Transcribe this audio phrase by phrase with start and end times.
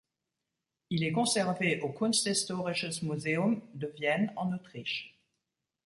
[0.89, 5.15] Il est conservé au Kunsthistorisches Museum de Vienne en Autriche.